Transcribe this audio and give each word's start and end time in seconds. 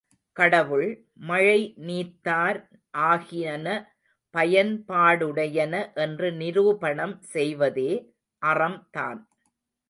கடவுள், 0.37 0.87
மழை, 1.15 1.73
நீத்தார் 1.77 2.59
ஆகியன 3.03 3.67
பயன்பாடுடையன 4.35 5.75
என்று 5.95 6.31
நிரூபணம் 6.31 7.15
செய்வதே 7.35 7.91
அறம்தான். 8.41 9.21